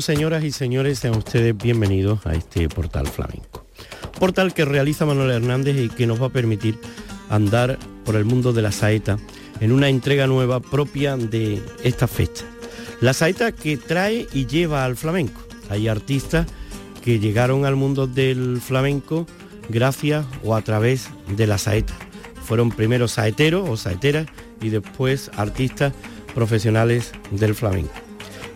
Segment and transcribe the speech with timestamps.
[0.00, 3.66] Señoras y señores, sean ustedes bienvenidos a este portal flamenco.
[4.18, 6.78] Portal que realiza Manuel Hernández y que nos va a permitir
[7.28, 9.18] andar por el mundo de la saeta
[9.60, 12.44] en una entrega nueva propia de esta fecha.
[13.00, 15.40] La saeta que trae y lleva al flamenco.
[15.68, 16.46] Hay artistas
[17.02, 19.26] que llegaron al mundo del flamenco
[19.68, 21.94] gracias o a través de la saeta.
[22.44, 24.26] Fueron primero saeteros o saeteras
[24.60, 25.92] y después artistas
[26.34, 28.05] profesionales del flamenco.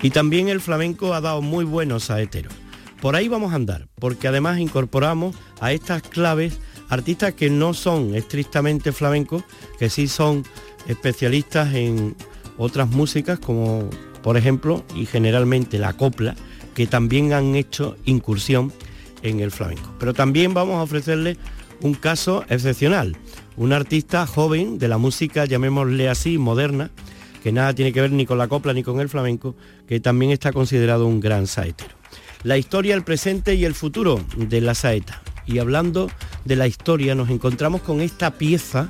[0.03, 2.53] Y también el flamenco ha dado muy buenos saeteros.
[3.01, 8.15] Por ahí vamos a andar, porque además incorporamos a estas claves artistas que no son
[8.15, 9.45] estrictamente flamencos,
[9.79, 10.45] que sí son
[10.87, 12.15] especialistas en
[12.59, 13.89] otras músicas, como
[14.23, 16.35] por ejemplo, y generalmente la copla,
[16.75, 18.73] que también han hecho incursión
[19.23, 19.95] en el flamenco.
[19.99, 21.39] Pero también vamos a ofrecerles
[21.81, 23.17] un caso excepcional,
[23.57, 26.91] un artista joven de la música, llamémosle así, moderna,
[27.43, 29.55] que nada tiene que ver ni con la copla ni con el flamenco,
[29.91, 31.91] que también está considerado un gran saetero.
[32.45, 35.21] La historia, el presente y el futuro de la saeta.
[35.47, 36.09] Y hablando
[36.45, 38.89] de la historia, nos encontramos con esta pieza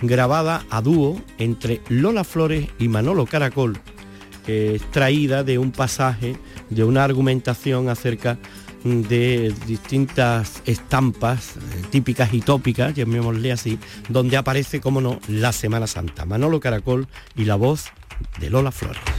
[0.00, 3.78] grabada a dúo entre Lola Flores y Manolo Caracol,
[4.46, 6.38] extraída de un pasaje,
[6.70, 8.38] de una argumentación acerca
[8.84, 15.86] de distintas estampas eh, típicas y tópicas, llamémosle así, donde aparece, como no, la Semana
[15.86, 16.24] Santa.
[16.24, 17.88] Manolo Caracol y la voz
[18.40, 19.17] de Lola Flores.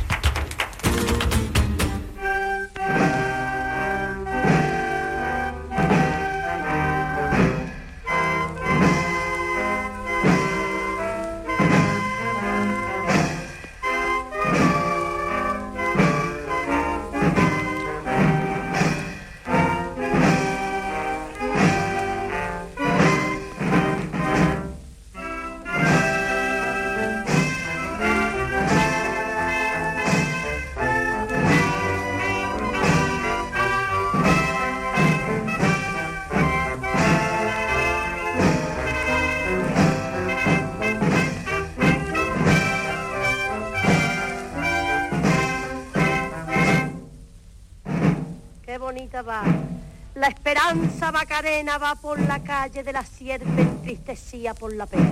[51.80, 55.12] Va por la calle de la sierpe entristecía por la pena.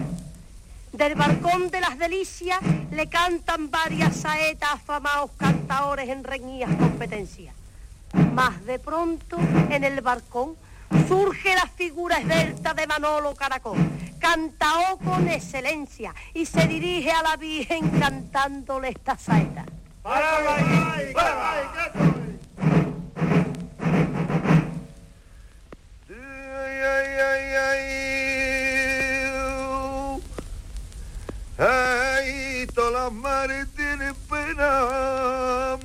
[0.91, 2.59] Del balcón de las delicias
[2.91, 7.55] le cantan varias saetas afamados cantadores en reñías competencias.
[8.33, 9.37] Más de pronto
[9.69, 10.55] en el balcón
[11.07, 13.77] surge la figura esbelta de Manolo Caracol.
[14.19, 19.65] Cantaó con excelencia y se dirige a la Virgen cantándole esta saeta.
[31.59, 35.76] Ay, todas las mares tienen pena,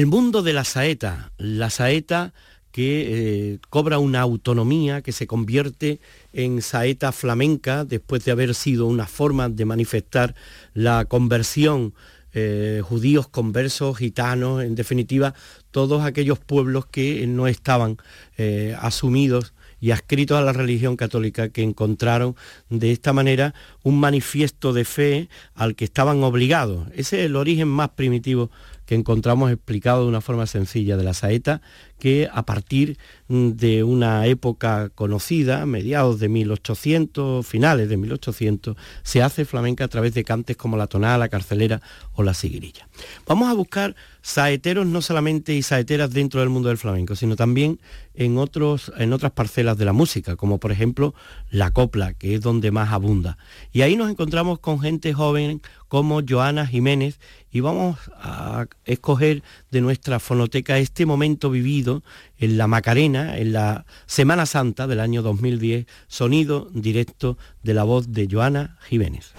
[0.00, 2.32] El mundo de la saeta, la saeta
[2.72, 6.00] que eh, cobra una autonomía, que se convierte
[6.32, 10.34] en saeta flamenca después de haber sido una forma de manifestar
[10.72, 11.92] la conversión
[12.32, 15.34] eh, judíos conversos, gitanos, en definitiva,
[15.70, 17.98] todos aquellos pueblos que no estaban
[18.38, 22.36] eh, asumidos y adscritos a la religión católica que encontraron
[22.68, 26.88] de esta manera un manifiesto de fe al que estaban obligados.
[26.94, 28.50] Ese es el origen más primitivo
[28.90, 31.62] que encontramos explicado de una forma sencilla de la saeta,
[32.00, 32.98] que a partir
[33.28, 40.12] de una época conocida, mediados de 1800, finales de 1800, se hace flamenca a través
[40.14, 41.80] de cantes como la tonada, la carcelera
[42.14, 42.88] o la sigrilla.
[43.28, 47.78] Vamos a buscar saeteros no solamente y saeteras dentro del mundo del flamenco, sino también
[48.14, 51.14] en, otros, en otras parcelas de la música, como por ejemplo
[51.50, 53.38] la copla, que es donde más abunda.
[53.72, 57.18] Y ahí nos encontramos con gente joven como Joana Jiménez
[57.50, 62.02] y vamos a escoger de nuestra fonoteca este momento vivido
[62.38, 68.12] en la Macarena, en la Semana Santa del año 2010, sonido directo de la voz
[68.12, 69.32] de Joana Jiménez.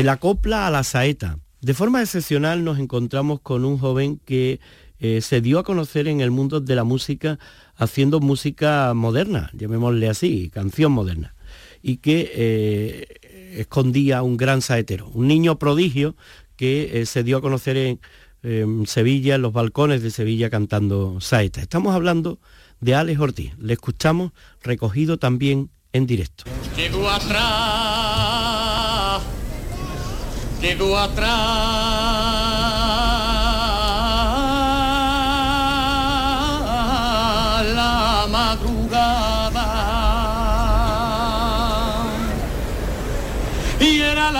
[0.00, 1.38] De la copla a la saeta.
[1.60, 4.58] De forma excepcional nos encontramos con un joven que
[4.98, 7.38] eh, se dio a conocer en el mundo de la música
[7.76, 11.34] haciendo música moderna, llamémosle así, canción moderna,
[11.82, 16.16] y que eh, escondía un gran saetero, un niño prodigio
[16.56, 21.60] que eh, se dio a conocer en, Sevilla, en los balcones de Sevilla cantando saeta.
[21.60, 22.38] Estamos hablando
[22.80, 26.44] de Alex Ortiz, le escuchamos recogido también en directo.
[37.74, 39.66] La madrugada.
[43.80, 44.36] Y era el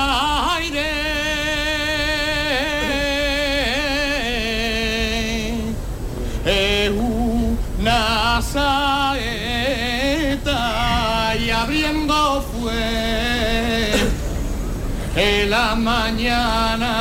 [15.20, 16.92] en la mañana.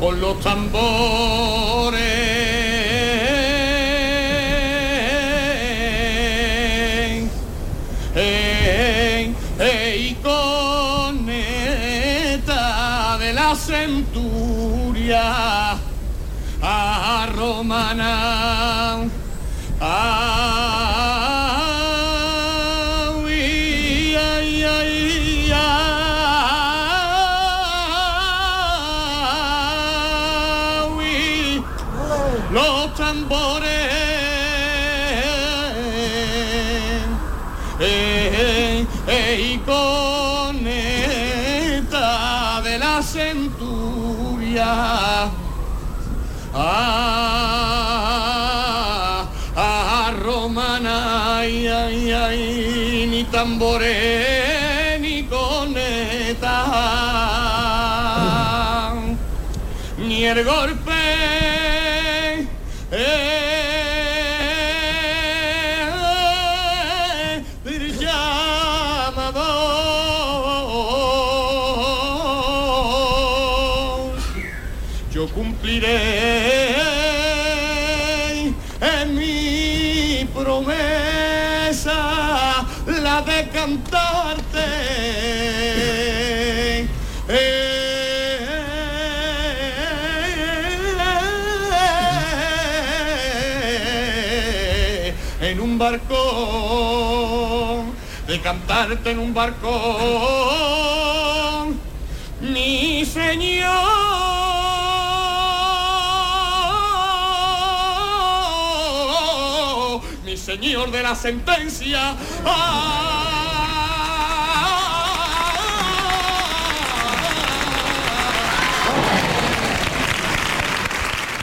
[0.00, 2.23] Con los tambores
[53.44, 56.64] tambores ni coneta
[59.98, 60.73] ni el golpe
[95.50, 97.84] en un barco,
[98.26, 99.68] de cantarte en un barco,
[102.40, 104.24] mi Señor.
[110.44, 112.14] señor de la sentencia.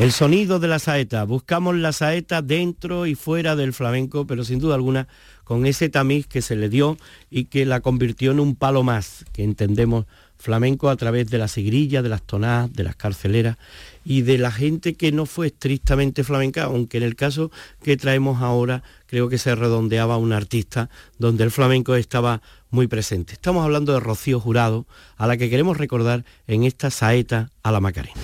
[0.01, 1.24] El sonido de la saeta.
[1.25, 5.08] Buscamos la saeta dentro y fuera del flamenco, pero sin duda alguna
[5.43, 6.98] con ese tamiz que se le dio
[7.29, 10.08] y que la convirtió en un palo más, que entendemos
[10.39, 13.58] flamenco a través de la sigrilla, de las tonadas, de las carceleras
[14.03, 17.51] y de la gente que no fue estrictamente flamenca, aunque en el caso
[17.84, 20.89] que traemos ahora creo que se redondeaba un artista
[21.20, 22.41] donde el flamenco estaba
[22.72, 23.34] muy presente.
[23.34, 27.81] Estamos hablando de Rocío Jurado, a la que queremos recordar en esta saeta a la
[27.81, 28.20] Macarena.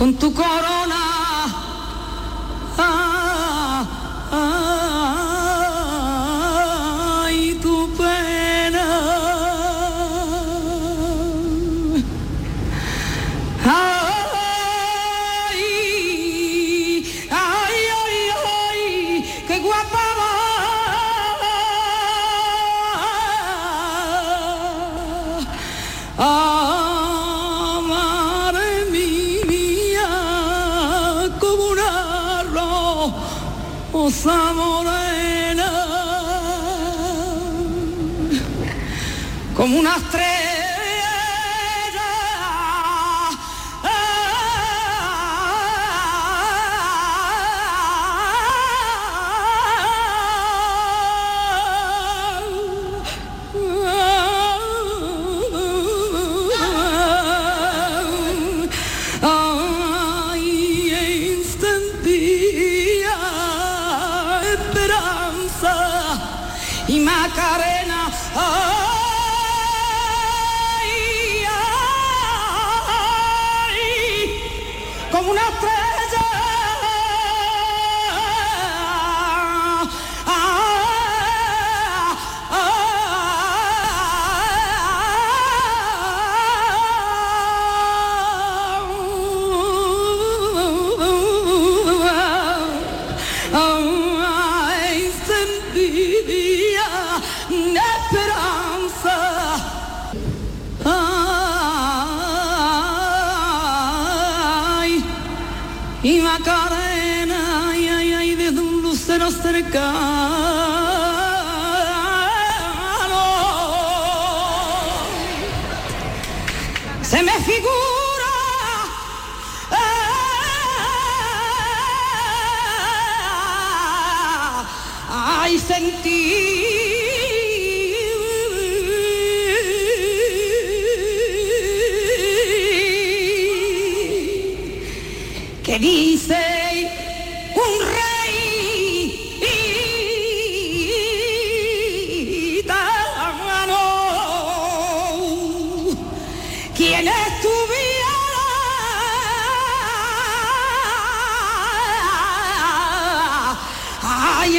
[0.00, 0.69] Con tu corona.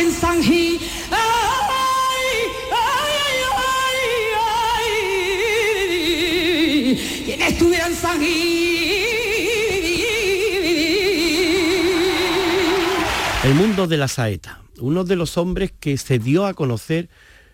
[0.02, 0.80] En San Gil.
[1.12, 1.20] Ay,
[2.72, 3.38] ay,
[6.88, 7.96] ay, estuviera en
[13.44, 17.10] El mundo de la saeta, uno de los hombres que se dio a conocer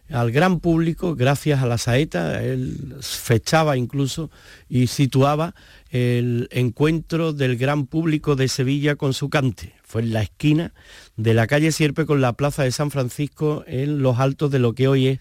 [0.09, 4.29] al gran público gracias a la saeta, él fechaba incluso
[4.69, 5.53] y situaba
[5.89, 9.76] el encuentro del gran público de Sevilla con su cante.
[9.87, 10.73] Fue en la esquina
[11.15, 14.73] de la calle Sierpe con la plaza de San Francisco en los altos de lo
[14.73, 15.19] que hoy es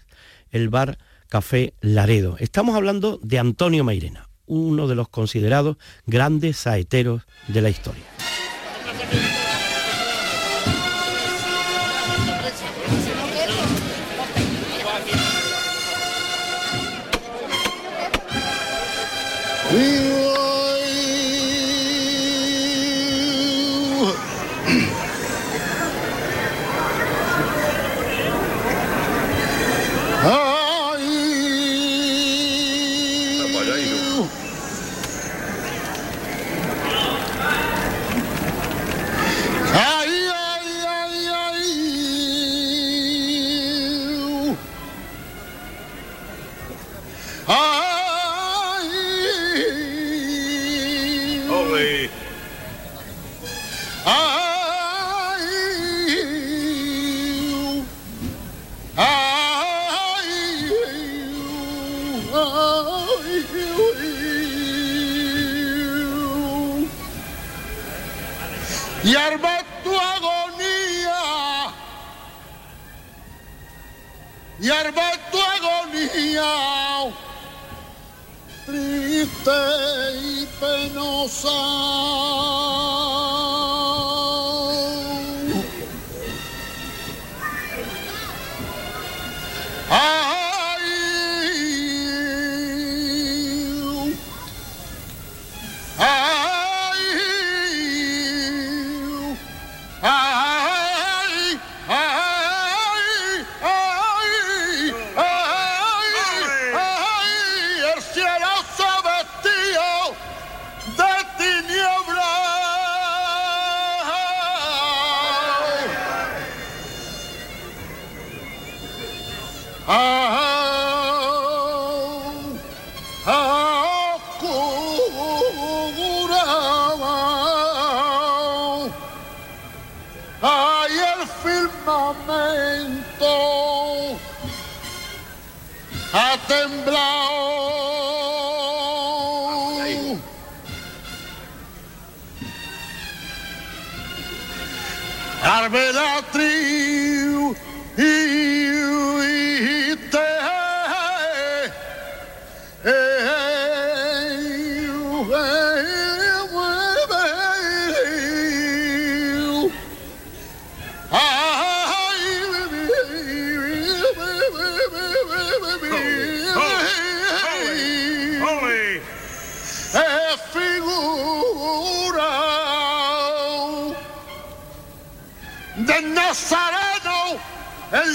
[0.51, 0.97] el bar
[1.29, 2.35] Café Laredo.
[2.37, 8.03] Estamos hablando de Antonio Mairena, uno de los considerados grandes saeteros de la historia.
[74.59, 77.13] Arma tu agonía.
[78.65, 79.51] Triste
[80.19, 81.47] y penosa.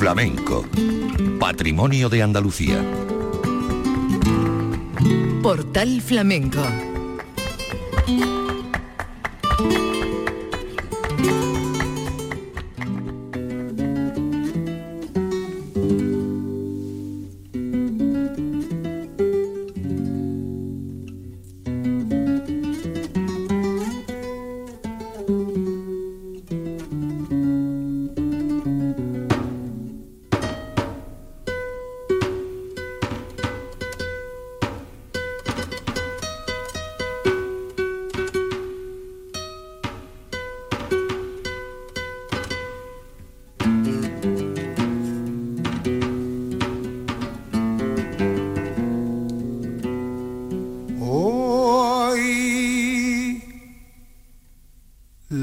[0.00, 0.64] flamenco.
[1.38, 2.82] Patrimonio de Andalucía.
[5.42, 6.89] Portal Flamenco.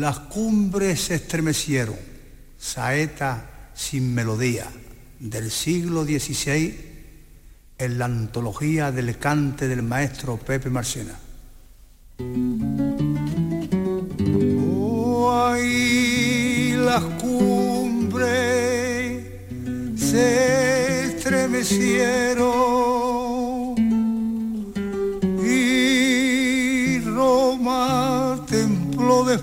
[0.07, 1.97] Las cumbres se estremecieron,
[2.57, 4.65] saeta sin melodía
[5.19, 6.79] del siglo XVI
[7.77, 11.19] en la antología del cante del maestro Pepe Marcena.
[15.19, 19.25] Hoy las cumbres
[19.97, 22.76] se estremecieron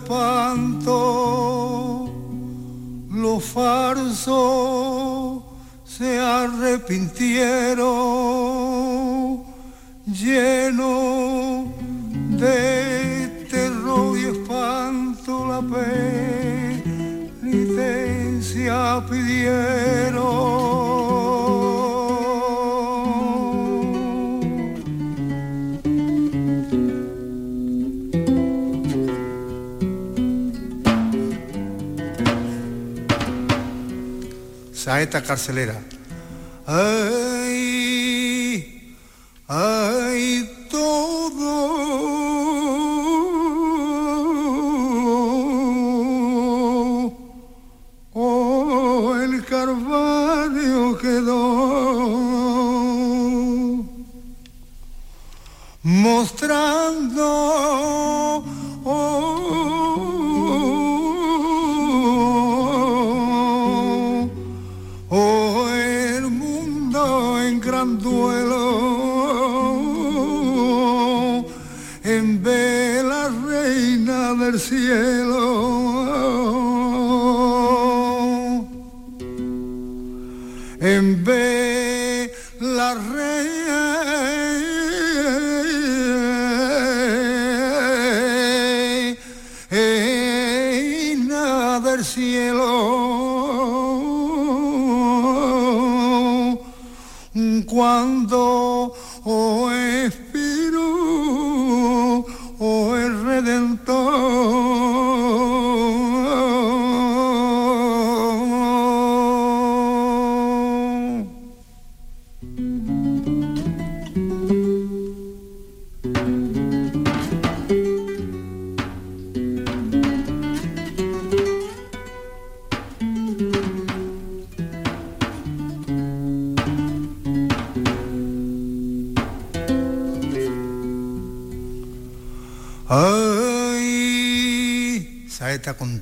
[0.04, 0.90] espanto,
[3.10, 5.42] los farsos
[5.84, 7.93] se arrepintieron,
[35.04, 35.74] saeta carcelera.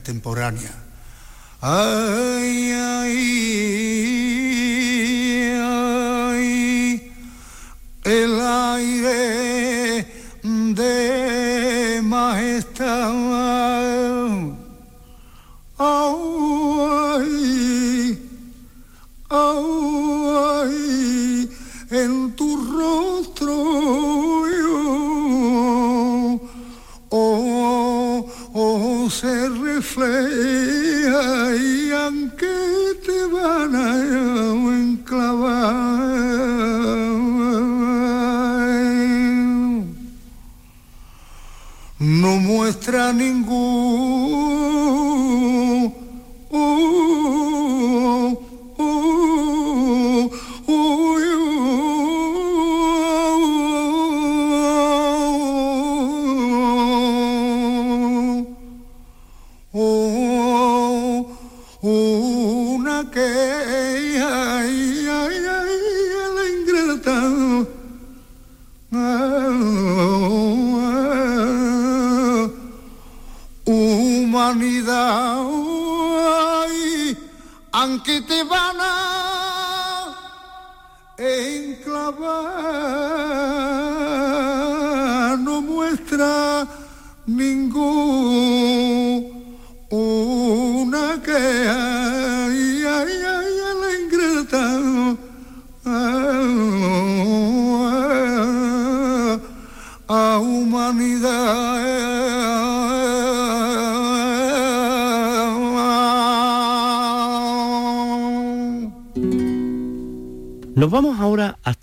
[0.02, 0.74] Contemporánea.
[1.60, 2.01] Ay,
[42.02, 43.61] no muestra ningún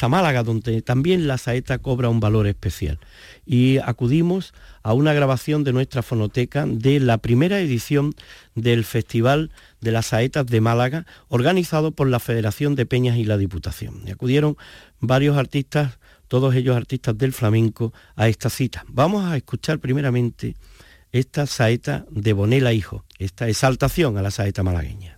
[0.10, 3.00] Málaga, donde también la saeta cobra un valor especial.
[3.45, 8.13] Y acudimos a una grabación de nuestra fonoteca de la primera edición
[8.56, 13.38] del Festival de las Saetas de Málaga, organizado por la Federación de Peñas y la
[13.38, 14.02] Diputación.
[14.06, 14.58] Y acudieron
[15.00, 18.84] varios artistas, todos ellos artistas del flamenco, a esta cita.
[18.88, 20.56] Vamos a escuchar primeramente
[21.12, 25.17] esta saeta de Bonela Hijo, esta exaltación a la saeta malagueña.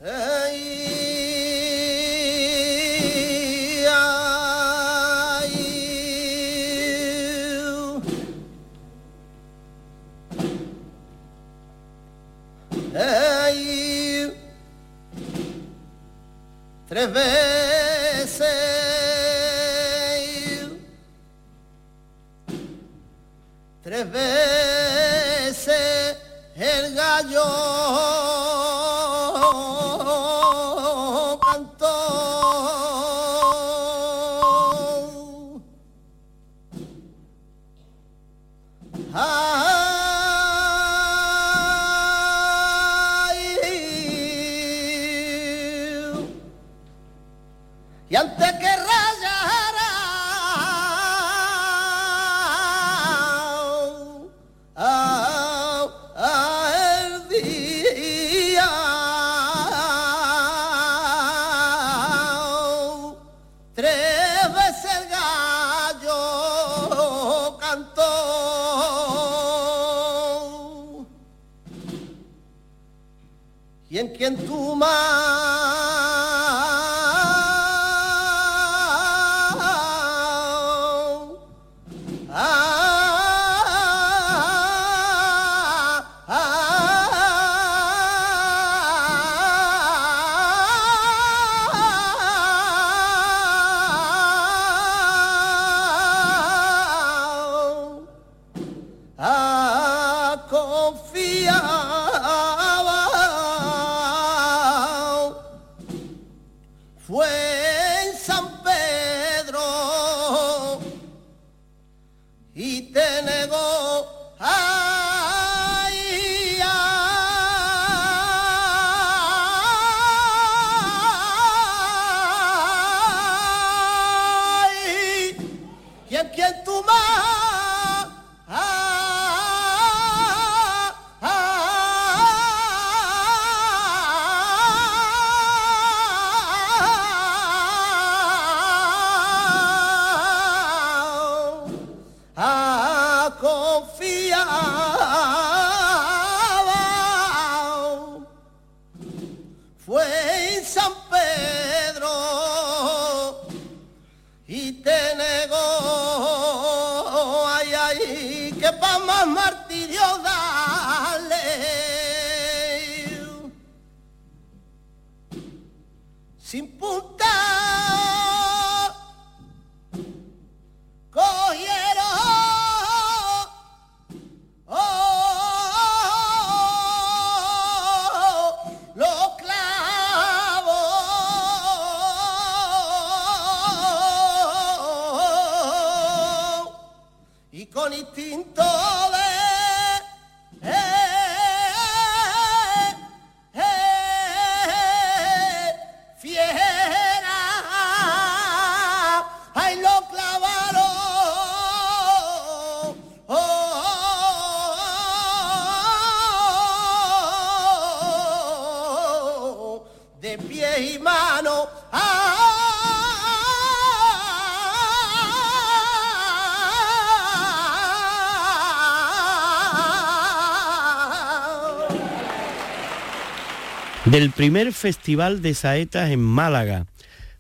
[224.11, 226.85] Del primer Festival de Saetas en Málaga,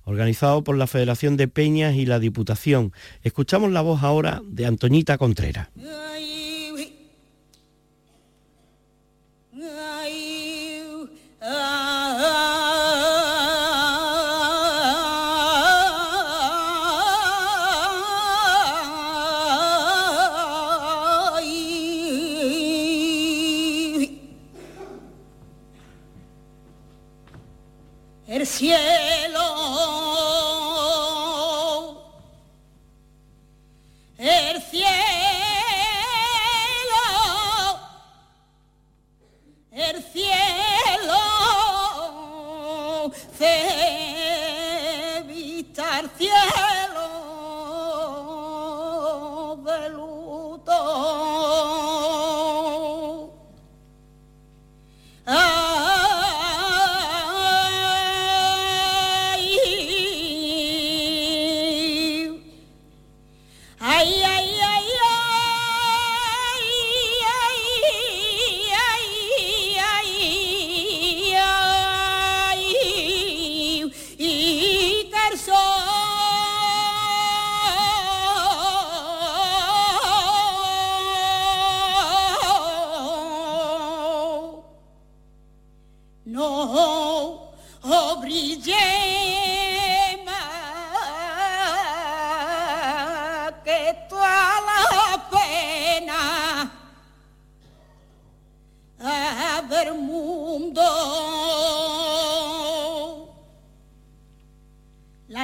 [0.05, 2.93] organizado por la Federación de Peñas y la Diputación.
[3.23, 5.67] Escuchamos la voz ahora de Antoñita Contreras.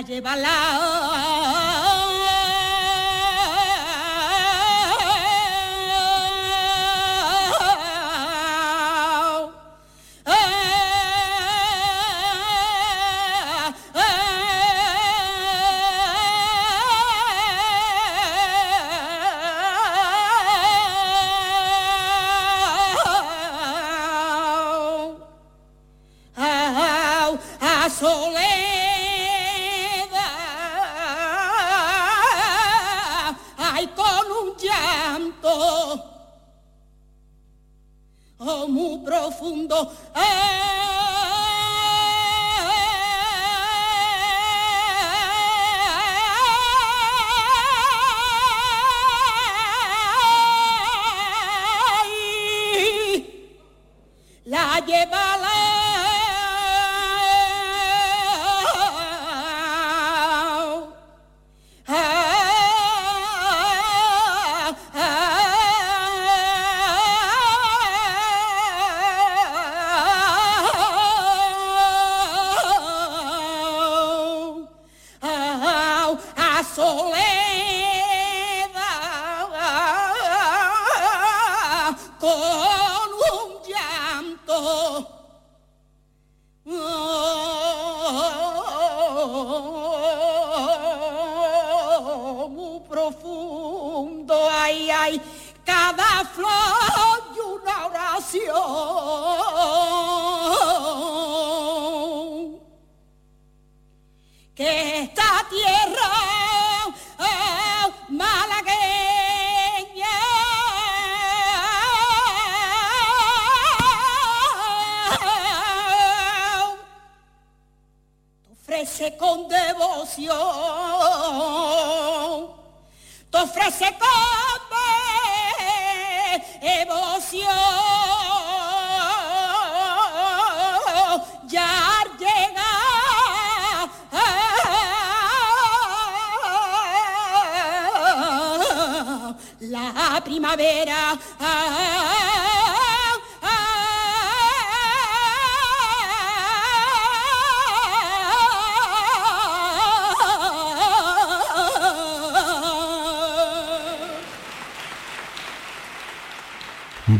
[0.08, 1.57] llévala.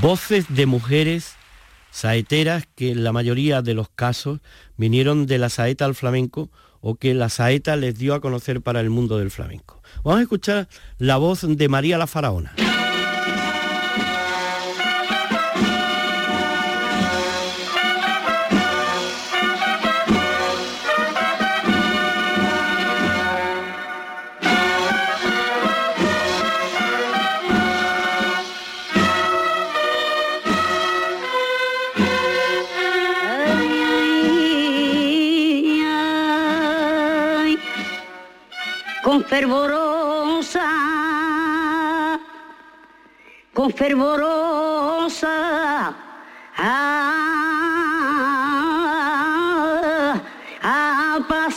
[0.08, 1.36] Voces de mujeres
[1.92, 4.40] saeteras que en la mayoría de los casos
[4.78, 6.50] vinieron de la saeta al flamenco
[6.80, 9.82] o que la saeta les dio a conocer para el mundo del flamenco.
[10.06, 12.56] Vamos a escuchar la voz de María la Faraona.
[39.28, 40.62] fervorosa,
[43.54, 45.28] con fervorosa.
[46.60, 46.94] Ah,
[50.64, 51.48] ah, ah, ah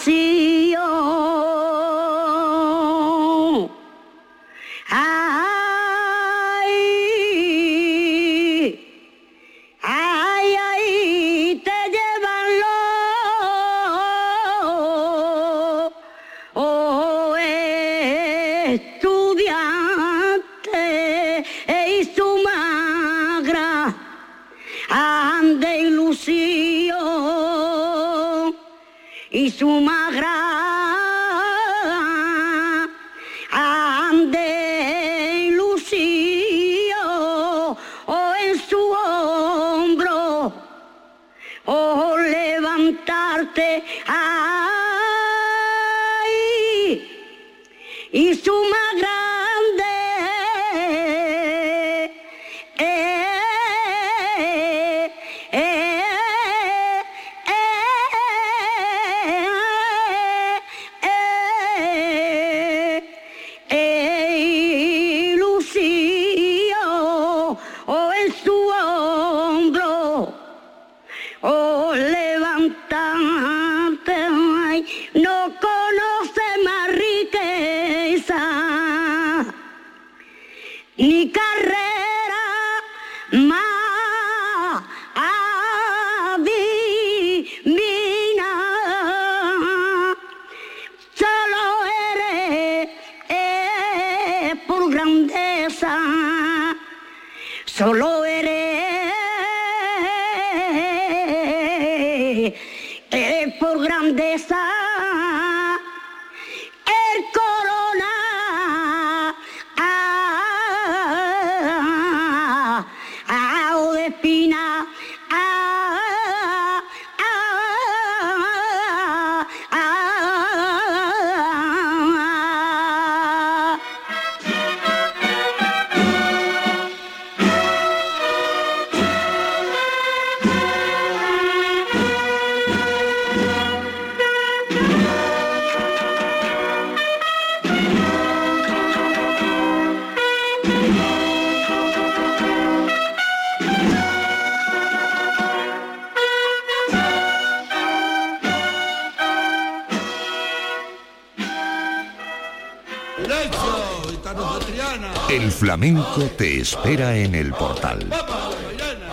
[155.71, 158.05] flamenco te espera en el portal.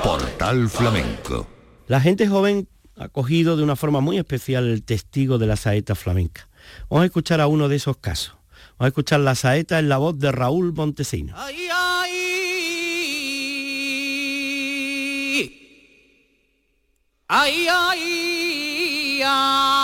[0.04, 1.48] Portal Flamenco.
[1.86, 5.94] La gente joven ha cogido de una forma muy especial el testigo de la saeta
[5.94, 6.50] flamenca.
[6.90, 8.38] Vamos a escuchar a uno de esos casos.
[8.80, 11.36] Vamos a escuchar la saeta en la voz de Raúl Montesino.
[11.38, 12.12] Ay, ay.
[17.28, 19.77] Ay, ay, ay,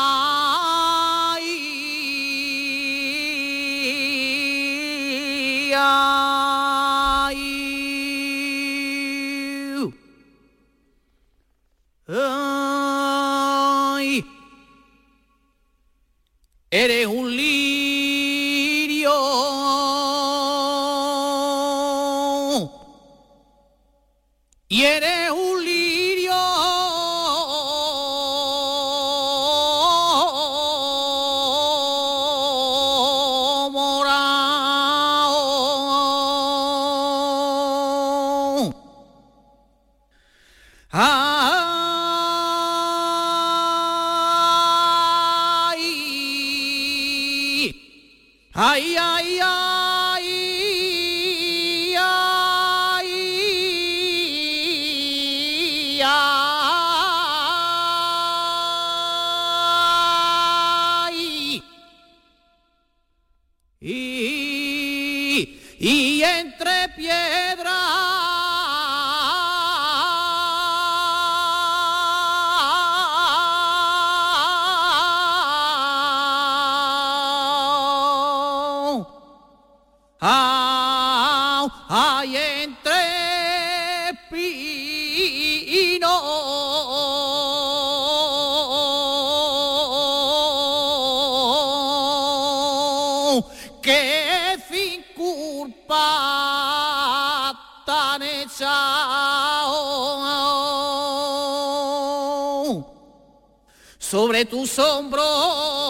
[104.43, 105.82] sobre tus hombros.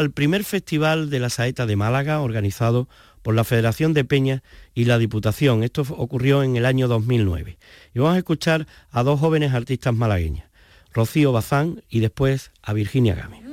[0.00, 2.88] Al primer festival de la saeta de Málaga, organizado
[3.22, 4.40] por la Federación de Peñas
[4.74, 5.62] y la Diputación.
[5.62, 7.58] Esto ocurrió en el año 2009.
[7.94, 10.48] Y vamos a escuchar a dos jóvenes artistas malagueñas,
[10.94, 13.49] Rocío Bazán y después a Virginia Game.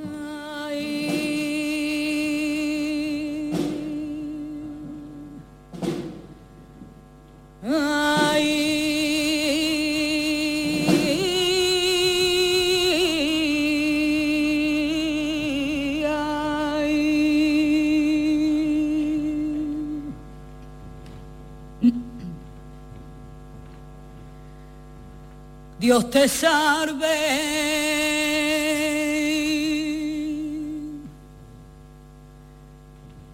[25.88, 27.16] Dios te salve.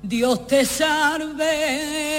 [0.05, 2.14] Dios te salve.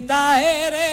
[0.00, 0.85] Bendita eres.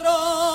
[0.00, 0.47] nosotros.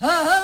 [0.00, 0.37] Ay,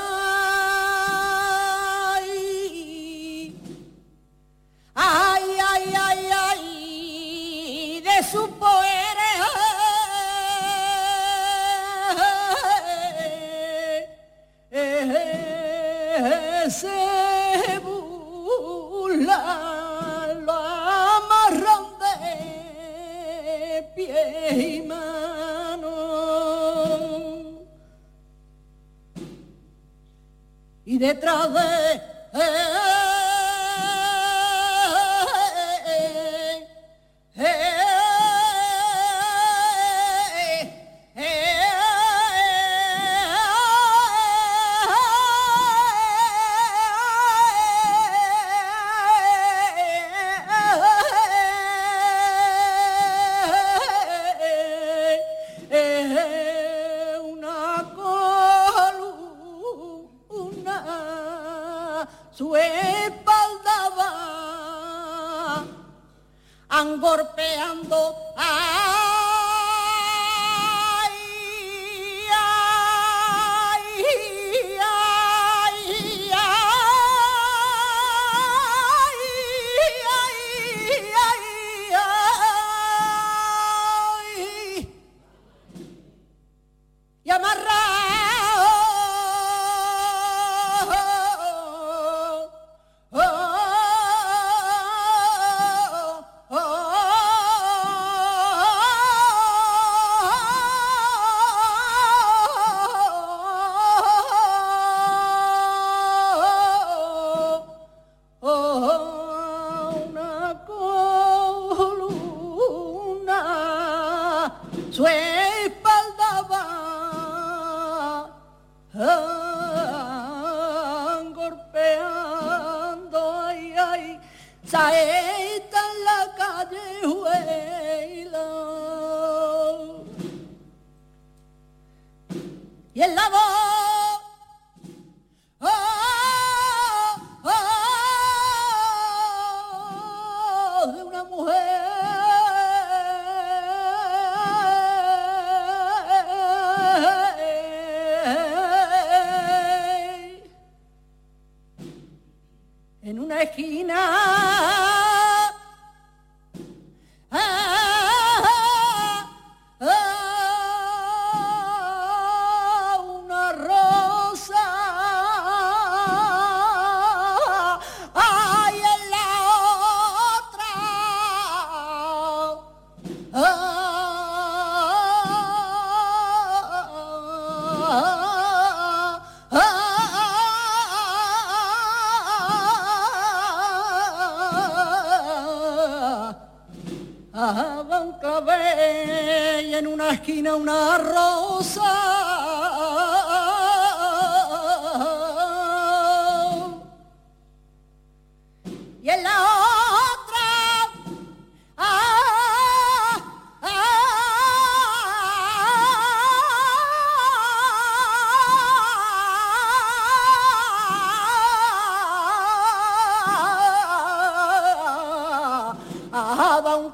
[216.34, 216.92] un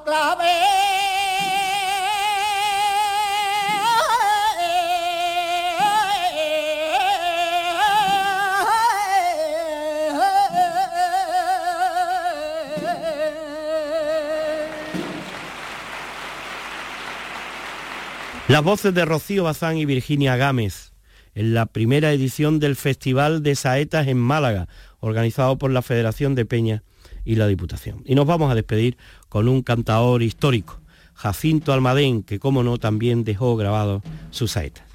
[18.49, 20.93] Las voces de Rocío Bazán y Virginia Gámez
[21.35, 24.67] en la primera edición del Festival de Saetas en Málaga,
[24.99, 26.83] organizado por la Federación de Peña
[27.25, 28.03] y la Diputación.
[28.05, 28.97] Y nos vamos a despedir
[29.29, 30.81] con un cantador histórico,
[31.15, 34.90] Jacinto Almadén, que como no también dejó grabado su saeta.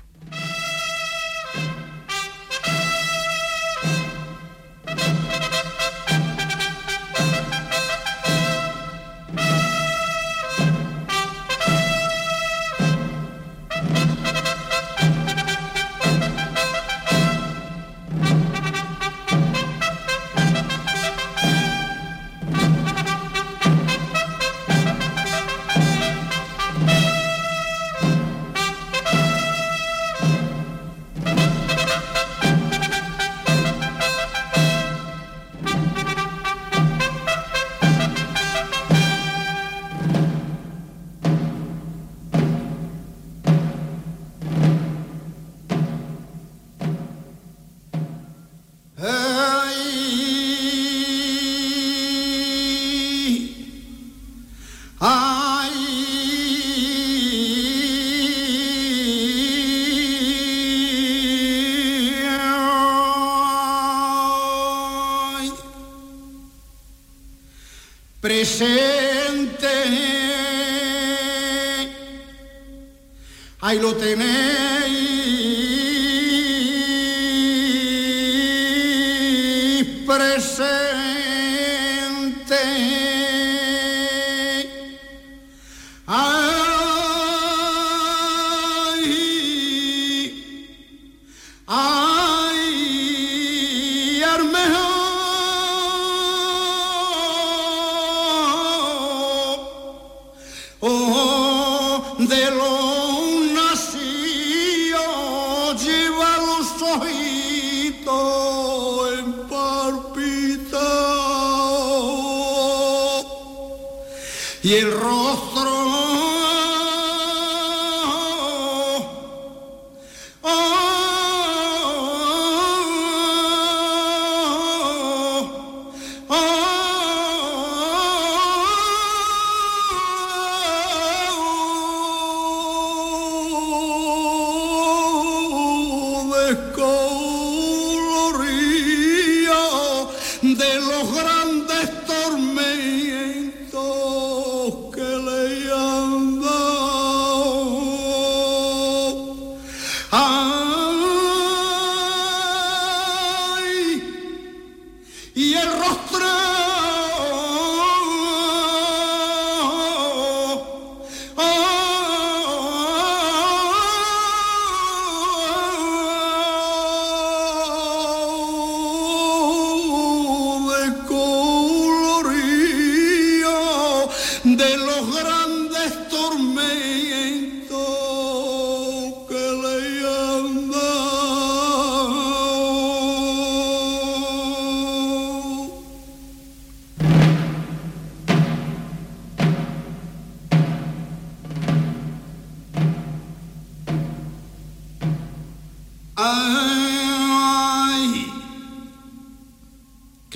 [73.76, 75.05] Como a ti, mi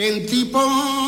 [0.09, 0.98] gran poder.